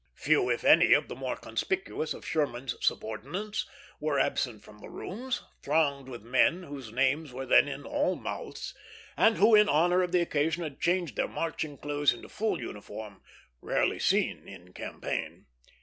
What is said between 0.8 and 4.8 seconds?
of the more conspicuous of Sherman's subordinates were absent from